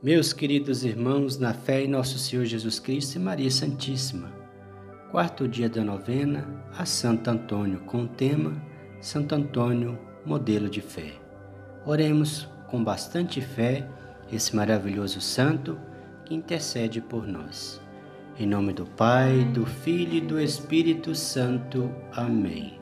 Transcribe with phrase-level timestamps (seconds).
[0.00, 4.32] Meus queridos irmãos, na fé em nosso Senhor Jesus Cristo e Maria Santíssima,
[5.10, 6.46] quarto dia da novena
[6.78, 8.62] a Santo Antônio, com o tema
[9.00, 11.14] Santo Antônio, modelo de fé.
[11.84, 13.88] Oremos com bastante fé
[14.30, 15.76] esse maravilhoso santo
[16.24, 17.80] que intercede por nós.
[18.38, 21.92] Em nome do Pai, do Filho e do Espírito Santo.
[22.12, 22.78] Amém.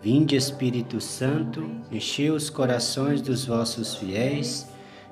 [0.00, 4.71] Vinde, Espírito Santo, enchei os corações dos vossos fiéis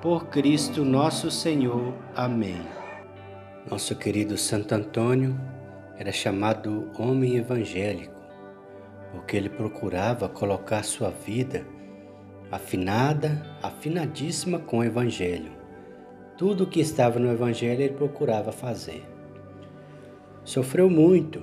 [0.00, 1.92] por Cristo nosso Senhor.
[2.16, 2.62] Amém.
[3.70, 5.38] Nosso querido Santo Antônio
[5.98, 8.14] era chamado homem evangélico,
[9.12, 11.66] porque ele procurava colocar sua vida
[12.50, 15.52] afinada, afinadíssima com o Evangelho.
[16.36, 19.06] Tudo o que estava no Evangelho ele procurava fazer.
[20.42, 21.42] Sofreu muito,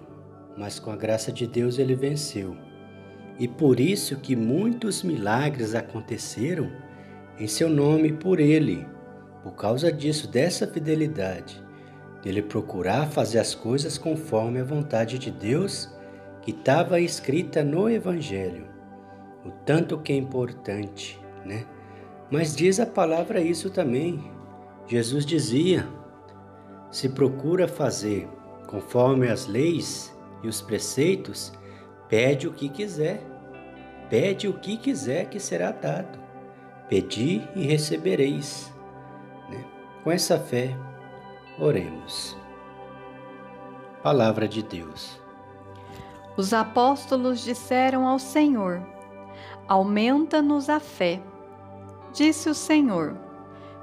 [0.58, 2.58] mas com a graça de Deus ele venceu.
[3.38, 6.87] E por isso que muitos milagres aconteceram
[7.40, 8.88] em seu nome por ele,
[9.44, 11.64] por causa disso, dessa fidelidade,
[12.24, 15.90] dele procurar fazer as coisas conforme a vontade de Deus
[16.42, 18.68] que estava escrita no Evangelho.
[19.46, 21.66] O tanto que é importante, né?
[22.30, 24.32] Mas diz a palavra isso também.
[24.88, 25.88] Jesus dizia:
[26.92, 28.28] se procura fazer
[28.68, 30.14] conforme as leis
[30.44, 31.54] e os preceitos,
[32.10, 33.22] pede o que quiser.
[34.10, 36.27] Pede o que quiser que será dado.
[36.90, 38.74] Pedi e recebereis.
[39.50, 39.64] Né?
[40.04, 40.74] Com essa fé,
[41.60, 42.38] oremos.
[44.02, 45.20] Palavra de Deus.
[46.38, 48.82] Os apóstolos disseram ao Senhor:
[49.68, 51.20] Aumenta-nos a fé.
[52.14, 53.18] Disse o Senhor: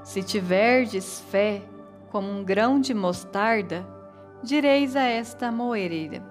[0.03, 1.63] Se tiverdes fé
[2.11, 3.87] como um grão de mostarda,
[4.43, 6.23] direis a esta moereira: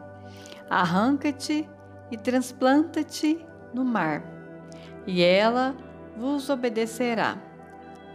[0.72, 1.70] Arranca-te
[2.09, 3.46] e transplanta-te
[3.76, 4.24] no mar,
[5.06, 5.76] e ela
[6.18, 7.38] vos obedecerá.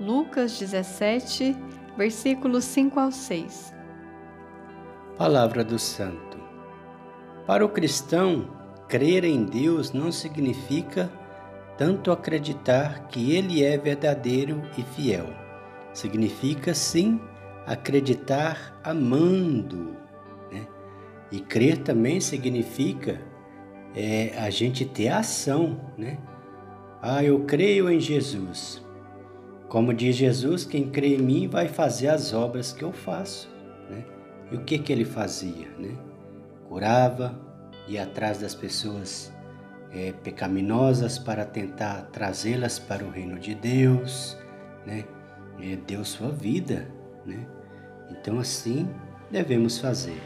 [0.00, 1.56] Lucas 17,
[1.96, 3.74] versículos 5 ao 6.
[5.16, 6.38] Palavra do Santo.
[7.46, 8.56] Para o cristão,
[8.88, 11.10] crer em Deus não significa
[11.76, 15.26] tanto acreditar que Ele é verdadeiro e fiel.
[15.92, 17.20] Significa sim
[17.66, 19.96] acreditar amando.
[20.52, 20.66] Né?
[21.32, 23.20] E crer também significa
[23.94, 26.18] é, a gente ter ação, né?
[27.00, 28.84] Ah, eu creio em Jesus.
[29.68, 33.48] Como diz Jesus, quem crê em mim vai fazer as obras que eu faço.
[33.88, 34.04] Né?
[34.50, 35.68] E o que, que ele fazia?
[35.78, 35.96] Né?
[36.68, 37.38] Curava,
[37.86, 39.32] ia atrás das pessoas
[39.92, 44.36] é, pecaminosas para tentar trazê-las para o reino de Deus,
[44.86, 45.04] né?
[45.60, 46.86] É, deu sua vida,
[47.26, 47.46] né?
[48.10, 48.88] Então assim
[49.30, 50.20] devemos fazer.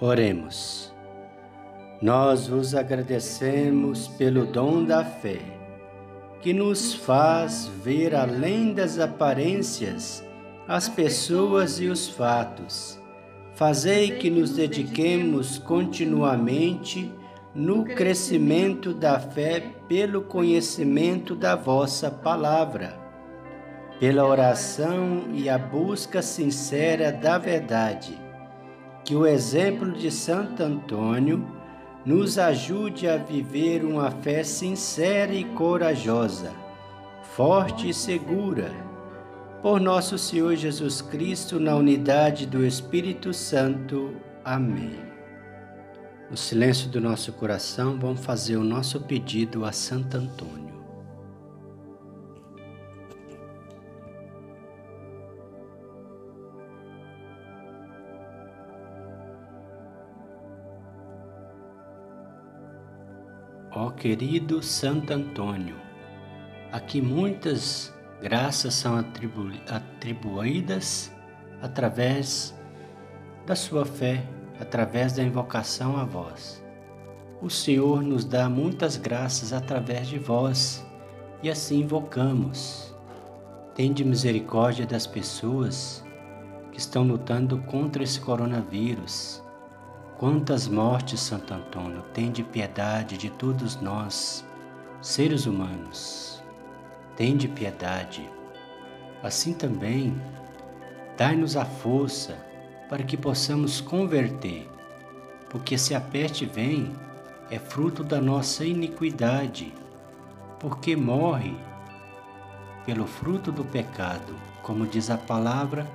[0.00, 0.93] Oremos.
[2.04, 5.40] Nós vos agradecemos pelo dom da fé,
[6.42, 10.22] que nos faz ver além das aparências
[10.68, 13.00] as pessoas e os fatos.
[13.54, 17.10] Fazei que nos dediquemos continuamente
[17.54, 22.98] no crescimento da fé pelo conhecimento da vossa palavra,
[23.98, 28.20] pela oração e a busca sincera da verdade.
[29.02, 31.63] Que o exemplo de Santo Antônio
[32.04, 36.52] nos ajude a viver uma fé sincera e corajosa,
[37.34, 38.70] forte e segura,
[39.62, 44.14] por nosso Senhor Jesus Cristo, na unidade do Espírito Santo.
[44.44, 45.00] Amém.
[46.30, 50.73] No silêncio do nosso coração, vamos fazer o nosso pedido a Santo Antônio.
[63.92, 65.76] Querido Santo Antônio,
[66.72, 71.12] a que muitas graças são atribu atribuídas
[71.60, 72.54] através
[73.46, 74.26] da sua fé,
[74.58, 76.64] através da invocação a vós.
[77.42, 80.84] O Senhor nos dá muitas graças através de vós
[81.42, 82.94] e assim invocamos.
[83.74, 86.04] Tende misericórdia das pessoas
[86.72, 89.43] que estão lutando contra esse coronavírus
[90.24, 94.42] Quantas mortes, Santo Antônio, tende piedade de todos nós,
[95.02, 96.42] seres humanos.
[97.14, 98.26] Tende piedade.
[99.22, 100.18] Assim também,
[101.14, 102.38] dai-nos a força
[102.88, 104.66] para que possamos converter,
[105.50, 106.90] porque se a peste vem,
[107.50, 109.74] é fruto da nossa iniquidade,
[110.58, 111.54] porque morre
[112.86, 115.86] pelo fruto do pecado, como diz a palavra,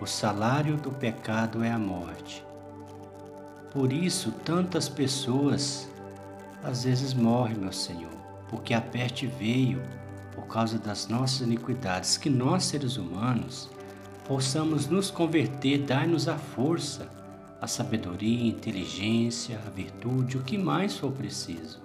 [0.00, 2.46] o salário do pecado é a morte.
[3.70, 5.88] Por isso, tantas pessoas
[6.62, 8.12] às vezes morrem, meu Senhor,
[8.48, 9.82] porque a peste veio
[10.34, 13.68] por causa das nossas iniquidades, que nós, seres humanos,
[14.24, 17.08] possamos nos converter, dar-nos a força,
[17.60, 21.80] a sabedoria, a inteligência, a virtude, o que mais for preciso.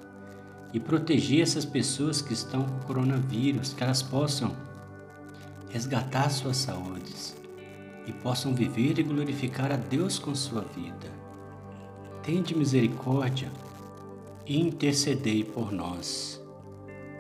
[0.71, 4.55] E proteger essas pessoas que estão com coronavírus, que elas possam
[5.69, 7.35] resgatar suas saúdes
[8.05, 11.22] e possam viver e glorificar a Deus com sua vida.
[12.23, 13.51] Tende misericórdia
[14.45, 16.41] e intercedei por nós.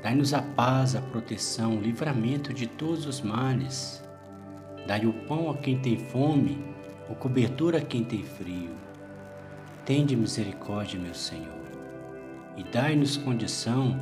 [0.01, 4.01] Dai-nos a paz, a proteção, o livramento de todos os males.
[4.87, 6.63] Dai o pão a quem tem fome,
[7.09, 8.71] o cobertor a quem tem frio.
[9.85, 11.67] Tende misericórdia, meu Senhor,
[12.55, 13.99] e dai-nos condição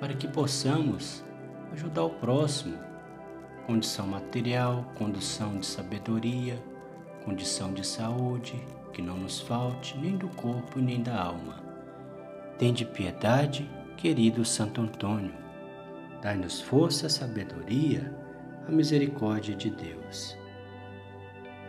[0.00, 1.22] para que possamos
[1.72, 2.76] ajudar o próximo.
[3.64, 6.60] Condição material, condição de sabedoria,
[7.24, 8.60] condição de saúde,
[8.92, 11.62] que não nos falte nem do corpo nem da alma.
[12.58, 15.32] Tende piedade querido Santo Antônio,
[16.20, 18.12] dai-nos força, sabedoria,
[18.66, 20.36] a misericórdia de Deus.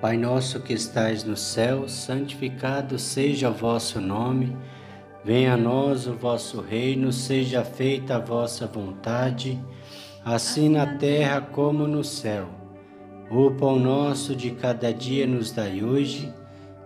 [0.02, 4.58] Pai nosso que estais no céu, santificado seja o vosso nome,
[5.24, 9.58] venha a nós o vosso reino, seja feita a vossa vontade,
[10.26, 12.50] assim na terra como no céu.
[13.32, 16.34] O pão nosso de cada dia nos dai hoje,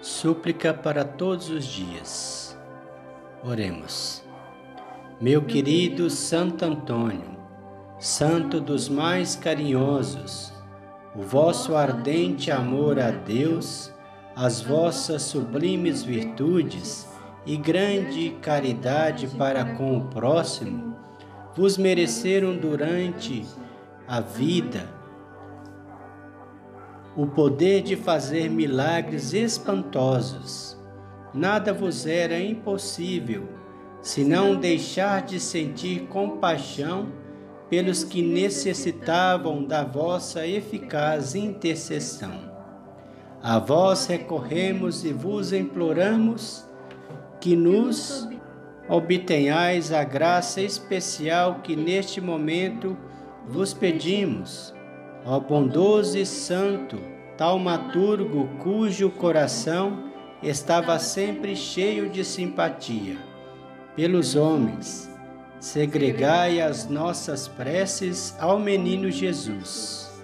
[0.00, 2.58] súplica para todos os dias.
[3.44, 4.22] Oremos.
[5.20, 7.36] Meu querido Santo Antônio,
[7.98, 10.52] santo dos mais carinhosos,
[11.14, 13.92] o vosso ardente amor a Deus,
[14.34, 17.08] as vossas sublimes virtudes
[17.46, 20.94] e grande caridade para com o próximo,
[21.54, 23.46] vos mereceram durante
[24.06, 24.95] a vida
[27.16, 30.76] o poder de fazer milagres espantosos.
[31.32, 33.48] Nada vos era impossível,
[34.02, 37.08] senão deixar de sentir compaixão
[37.70, 42.54] pelos que necessitavam da vossa eficaz intercessão.
[43.42, 46.64] A vós recorremos e vos imploramos
[47.40, 48.28] que nos
[48.88, 52.96] obtenhais a graça especial que neste momento
[53.48, 54.75] vos pedimos
[55.28, 56.96] Ó bondoso e santo,
[57.36, 60.04] taumaturgo cujo coração
[60.40, 63.16] estava sempre cheio de simpatia
[63.96, 65.10] pelos homens,
[65.58, 70.22] segregai as nossas preces ao menino Jesus,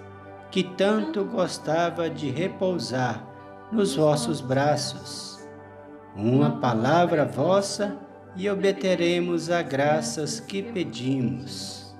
[0.49, 3.27] que tanto gostava de repousar
[3.73, 5.45] nos vossos braços.
[6.15, 7.97] Uma palavra vossa
[8.37, 11.93] e obteremos as graças que pedimos.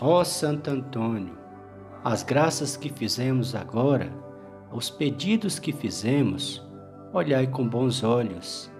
[0.00, 1.38] Ó Santo Antônio,
[2.04, 4.12] as graças que fizemos agora,
[4.72, 6.64] os pedidos que fizemos,
[7.12, 8.70] olhai com bons olhos.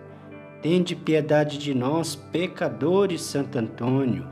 [0.62, 4.26] Tende piedade de nós, pecadores, Santo Antônio,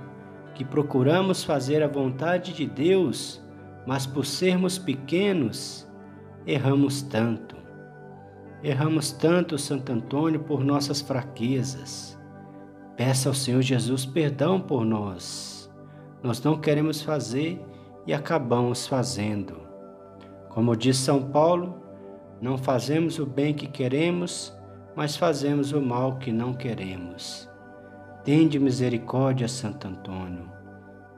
[0.55, 3.43] que procuramos fazer a vontade de Deus,
[3.87, 5.87] mas por sermos pequenos,
[6.47, 7.57] erramos tanto.
[8.63, 12.19] Erramos tanto, Santo Antônio, por nossas fraquezas.
[12.97, 15.71] Peça ao Senhor Jesus perdão por nós.
[16.23, 17.63] Nós não queremos fazer
[18.07, 19.67] e acabamos fazendo.
[20.49, 21.83] Como diz São Paulo,
[22.41, 24.57] não fazemos o bem que queremos,
[24.95, 27.49] mas fazemos o mal que não queremos.
[28.25, 30.51] Tende misericórdia, Santo Antônio.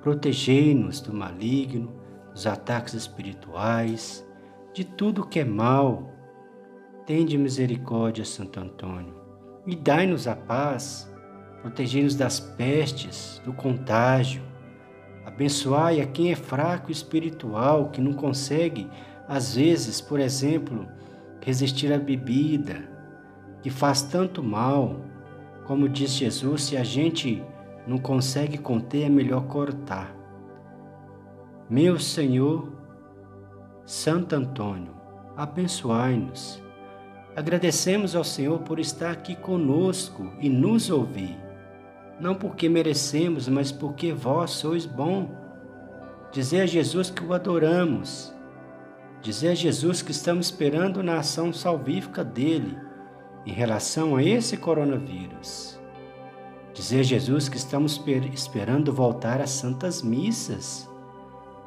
[0.01, 1.93] Protegei-nos do maligno,
[2.33, 4.27] dos ataques espirituais,
[4.73, 6.13] de tudo que é mal.
[7.07, 9.15] Tende misericórdia, Santo Antônio,
[9.67, 11.11] e dai-nos a paz,
[11.63, 14.43] protegei-nos das pestes, do contágio.
[15.29, 18.89] Abençoai a quem é fraco espiritual, que não consegue,
[19.29, 20.89] às vezes, por exemplo,
[21.43, 22.89] resistir à bebida,
[23.61, 24.97] que faz tanto mal.
[25.67, 27.43] Como diz Jesus, se a gente
[27.87, 30.17] não consegue conter, é melhor cortar.
[31.69, 32.73] Meu Senhor,
[33.85, 34.95] Santo Antônio,
[35.37, 36.63] abençoai-nos.
[37.37, 41.37] Agradecemos ao Senhor por estar aqui conosco e nos ouvir,
[42.21, 45.31] não porque merecemos, mas porque vós sois bom.
[46.33, 48.35] Dizer a Jesus que o adoramos,
[49.23, 52.79] dizer a Jesus que estamos esperando na ação salvífica dele
[53.47, 55.81] em relação a esse coronavírus.
[56.75, 58.01] Dizer a Jesus que estamos
[58.33, 60.89] esperando voltar às santas missas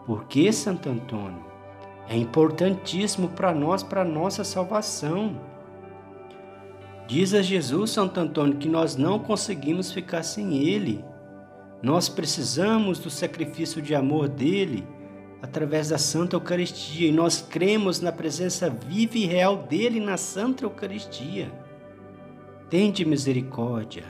[0.05, 1.45] por que, Santo Antônio?
[2.09, 5.39] É importantíssimo para nós, para a nossa salvação.
[7.07, 11.03] Diz a Jesus, Santo Antônio, que nós não conseguimos ficar sem Ele.
[11.81, 14.87] Nós precisamos do sacrifício de amor dele
[15.41, 20.63] através da Santa Eucaristia e nós cremos na presença viva e real dele na Santa
[20.63, 21.51] Eucaristia.
[22.69, 24.05] Tende misericórdia.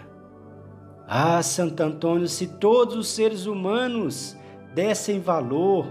[1.08, 4.38] Ah, Santo Antônio, se todos os seres humanos
[4.74, 5.88] dessem valor,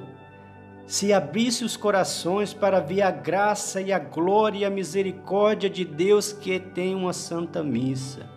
[0.90, 5.84] se abrisse os corações para ver a graça e a glória e a misericórdia de
[5.84, 8.28] Deus que tem uma santa missa.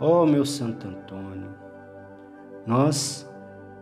[0.00, 1.54] Ó oh, meu Santo Antônio,
[2.66, 3.30] nós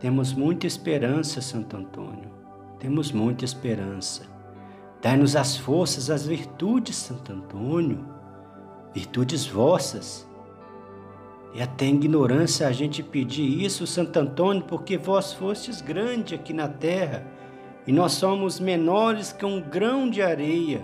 [0.01, 2.33] temos muita esperança, Santo Antônio,
[2.81, 4.25] temos muita esperança.
[5.01, 8.05] Dai-nos as forças, as virtudes, Santo Antônio,
[8.93, 10.29] virtudes vossas
[11.55, 16.67] e até ignorância a gente pedir isso, Santo Antônio, porque vós fostes grande aqui na
[16.67, 17.39] terra
[17.87, 20.83] e nós somos menores que um grão de areia.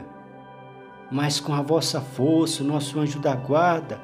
[1.10, 4.00] Mas com a vossa força, o nosso anjo da guarda,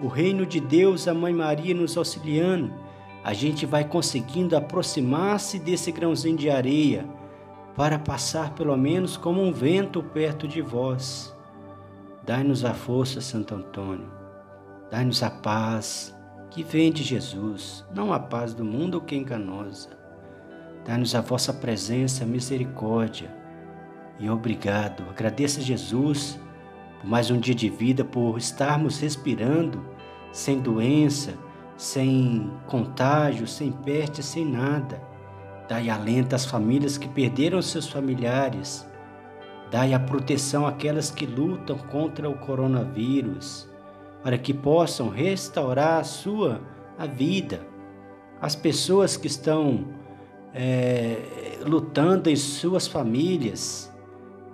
[0.00, 2.72] o reino de Deus, a Mãe Maria nos auxiliando,
[3.24, 7.06] a gente vai conseguindo aproximar-se desse grãozinho de areia
[7.76, 11.34] para passar pelo menos como um vento perto de vós.
[12.24, 14.22] Dai-nos a força, Santo Antônio
[14.92, 16.14] Dai-nos a paz
[16.50, 20.01] que vem de Jesus, não a paz do mundo que é enganosa.
[20.84, 23.30] Dai-nos a vossa presença, misericórdia
[24.18, 25.04] e obrigado.
[25.08, 26.38] Agradeça a Jesus
[27.00, 29.84] por mais um dia de vida, por estarmos respirando
[30.32, 31.34] sem doença,
[31.76, 35.02] sem contágio, sem peste, sem nada.
[35.68, 38.86] Dai alento às famílias que perderam seus familiares.
[39.70, 43.70] Dai a proteção àquelas que lutam contra o coronavírus
[44.22, 46.60] para que possam restaurar a sua
[46.98, 47.66] a vida.
[48.40, 50.01] As pessoas que estão
[50.54, 53.92] é, lutando em suas famílias,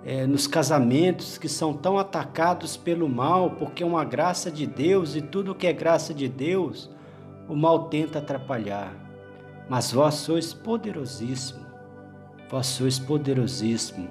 [0.03, 5.15] é, nos casamentos que são tão atacados pelo mal, porque é uma graça de Deus
[5.15, 6.89] e tudo que é graça de Deus,
[7.47, 8.93] o mal tenta atrapalhar.
[9.67, 11.65] Mas vós sois poderosíssimo,
[12.49, 14.09] vós sois poderosíssimo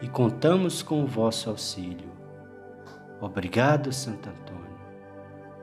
[0.00, 2.14] e contamos com o vosso auxílio.
[3.20, 4.64] Obrigado, Santo Antônio.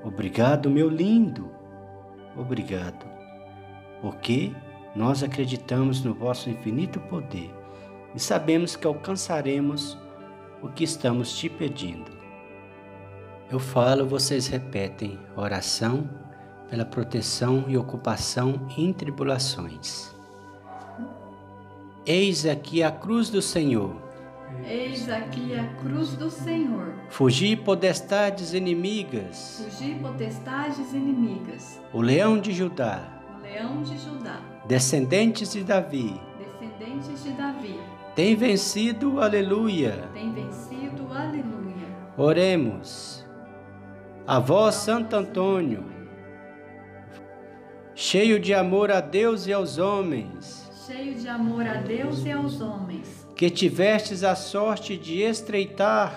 [0.04, 1.50] Obrigado, meu lindo.
[2.36, 3.06] Obrigado.
[4.02, 4.52] Porque
[4.96, 7.54] nós acreditamos no vosso infinito poder
[8.14, 9.98] e sabemos que alcançaremos
[10.62, 12.12] o que estamos te pedindo.
[13.50, 16.10] Eu falo, vocês repetem oração
[16.70, 20.14] pela proteção e ocupação em tribulações.
[22.06, 24.12] Eis aqui a cruz do Senhor
[24.68, 26.94] Eis aqui a cruz do Senhor.
[27.10, 29.64] Fugi potestades inimigas.
[29.64, 31.82] Fugi potestades inimigas.
[31.92, 33.21] O leão de Judá.
[33.42, 34.40] Leão de Judá.
[34.66, 36.20] Descendentes de Davi.
[36.38, 37.80] Descendentes de Davi.
[38.16, 40.10] Tem vencido, aleluia.
[40.14, 41.88] Tem vencido, aleluia.
[42.18, 43.26] Oremos.
[44.28, 45.84] A vós, Santo Antônio,
[47.96, 50.70] cheio de amor a Deus e aos homens.
[50.86, 56.16] Cheio de amor a Deus e aos homens que tivestes a sorte de estreitar,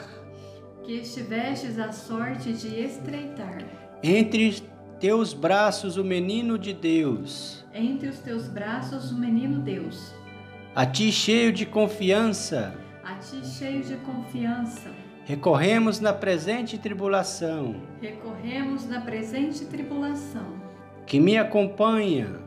[0.82, 3.64] que estivestes a sorte de estreitar,
[4.02, 4.62] entre
[5.04, 10.14] teus braços o menino de Deus, entre os teus braços o menino Deus,
[10.74, 14.90] a ti cheio de confiança, a ti cheio de confiança,
[15.26, 20.54] recorremos na presente tribulação, recorremos na presente tribulação,
[21.06, 22.40] que me acompanha,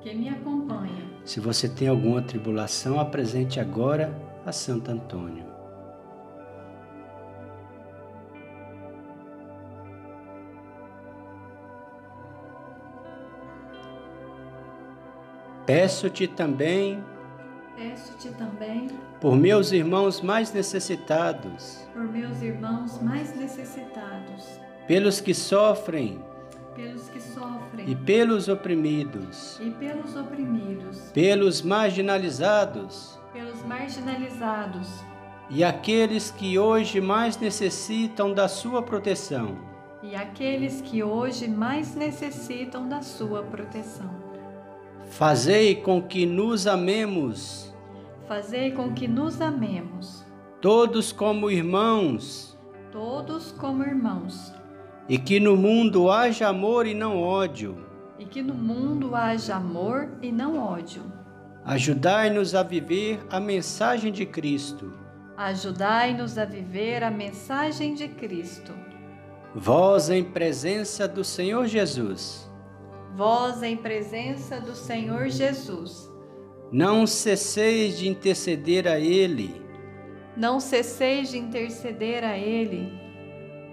[0.00, 1.08] que me acompanha.
[1.24, 4.12] Se você tem alguma tribulação, apresente agora
[4.44, 5.49] a Santo Antônio.
[15.70, 17.00] Peço-te também,
[17.76, 18.88] Peço-te também
[19.20, 26.20] por meus irmãos mais necessitados, por meus irmãos mais necessitados, pelos que sofrem
[26.74, 34.88] pelos que sofrem e pelos oprimidos, e pelos oprimidos, pelos marginalizados pelos marginalizados
[35.48, 39.56] e aqueles que hoje mais necessitam da sua proteção.
[40.02, 44.29] e aqueles que hoje mais necessitam da sua proteção.
[45.10, 47.68] Fazei com que nos amemos,
[48.26, 50.24] Fazei com que nos amemos,
[50.60, 52.56] todos como irmãos,
[52.92, 54.52] todos como irmãos,
[55.08, 57.76] e que no mundo haja amor e não ódio.
[58.18, 61.02] e que no mundo haja amor e não ódio.
[61.64, 64.92] Ajudai-nos a viver a mensagem de Cristo.
[65.36, 68.72] Ajudai-nos a viver a mensagem de Cristo.
[69.54, 72.49] Vós, em presença do Senhor Jesus,
[73.14, 76.10] Vós, em presença do Senhor Jesus,
[76.72, 79.60] não cesseis de interceder a Ele,
[80.36, 82.92] não cesseis de interceder a Ele,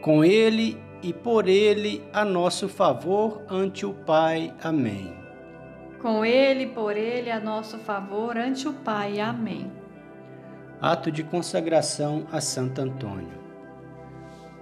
[0.01, 4.53] com Ele e por Ele a nosso favor ante o Pai.
[4.63, 5.15] Amém.
[6.01, 9.19] com Ele e por Ele a nosso favor ante o Pai.
[9.19, 9.71] Amém.
[10.81, 13.37] Ato de consagração a Santo Antônio.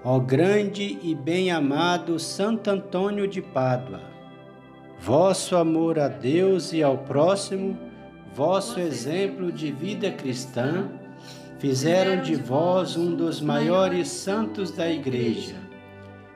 [0.04, 4.02] Ó grande e bem-amado Santo Antônio de Pádua,
[5.00, 7.78] vosso amor a Deus e ao próximo,
[8.34, 10.90] vosso exemplo de vida cristã,
[11.60, 15.56] fizeram de vós um dos maiores santos da Igreja.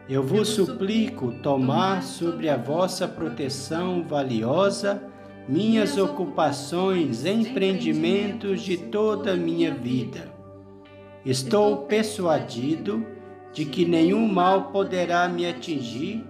[0.07, 5.01] Eu vos suplico tomar sobre a vossa proteção valiosa
[5.49, 10.31] minhas ocupações, empreendimentos de toda a minha vida.
[11.25, 13.03] Estou persuadido
[13.51, 16.23] de que nenhum mal poderá me atingir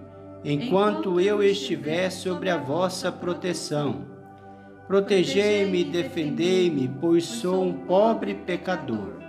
[0.44, 4.06] enquanto eu estiver sobre a vossa proteção.
[4.86, 9.20] Protegei-me e defendei-me, pois sou um pobre pecador.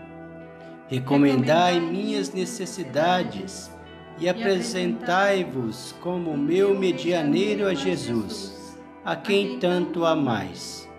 [0.87, 3.71] Recomendai minhas necessidades
[4.19, 10.89] e apresentai-vos como meu medianeiro a Jesus, a quem tanto amais.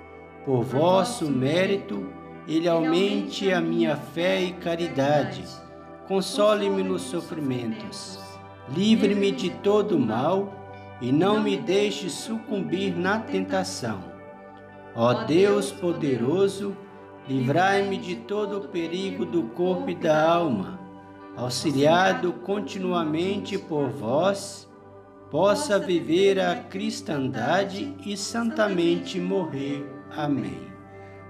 [0.45, 2.07] Por vosso mérito,
[2.47, 5.45] ele aumente a minha fé e caridade.
[6.07, 8.22] Console-me nos sofrimentos.
[8.69, 10.53] Livre-me de todo mal
[11.01, 14.01] e não me deixe sucumbir na tentação.
[14.95, 16.77] Ó Deus poderoso,
[17.29, 20.79] livrai-me de todo o perigo do corpo e da alma.
[21.37, 24.69] Auxiliado continuamente por vós,
[25.31, 29.85] possa viver a cristandade e santamente morrer.
[30.15, 30.61] Amém.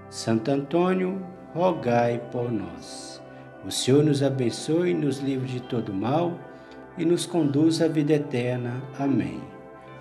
[0.09, 3.21] Santo Antônio, rogai por nós.
[3.65, 6.37] O Senhor nos abençoe, nos livre de todo mal
[6.97, 8.81] e nos conduz à vida eterna.
[8.99, 9.41] Amém.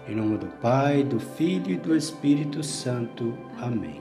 [0.09, 3.37] Em nome do Pai, do Filho e do Espírito Santo.
[3.61, 4.01] Amém.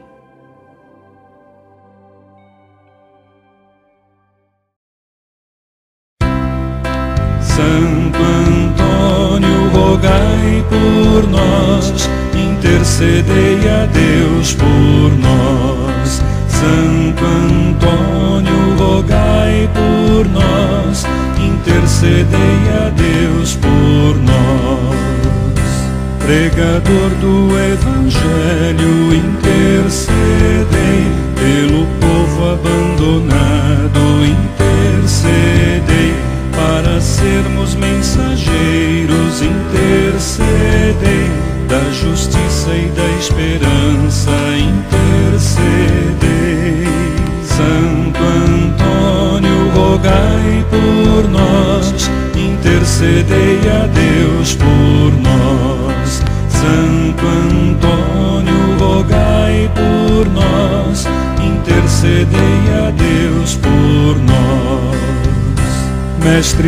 [7.41, 16.21] Santo Antônio, rogai por nós, intercedei a Deus por nós.
[16.47, 20.60] Santo Antônio, rogai por nós,
[21.91, 24.95] intercedei a Deus por nós.
[26.19, 30.61] Pregador do Evangelho, intercedei
[31.35, 33.40] pelo povo abandonado,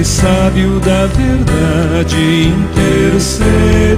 [0.03, 3.92] sábio da verdade, intercedei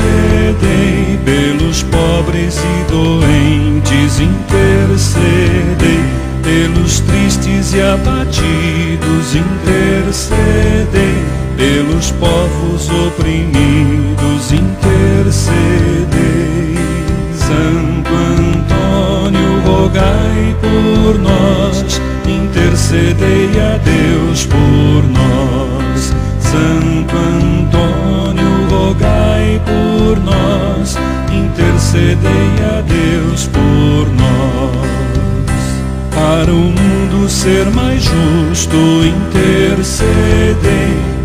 [0.00, 6.00] intercedei pelos pobres e doentes, intercedei
[6.42, 11.24] pelos tristes e abatidos, intercedei,
[11.56, 15.60] pelos povos oprimidos, intercedei.
[17.34, 23.99] Santo Antônio, rogai por nós, intercedei a Deus
[36.40, 38.74] Para o mundo ser mais justo,
[39.04, 40.56] intercedei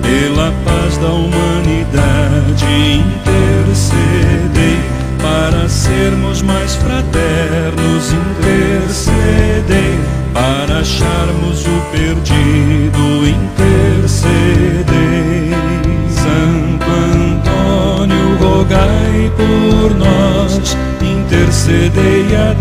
[0.02, 2.66] pela paz da humanidade,
[3.00, 4.78] intercedei
[5.22, 9.98] para sermos mais fraternos, intercedei
[10.34, 14.36] para acharmos o perdido, intercedei.
[16.10, 22.54] Santo Antônio, rogai por nós, intercedei a